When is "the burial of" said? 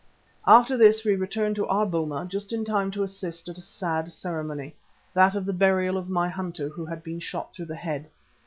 5.45-6.09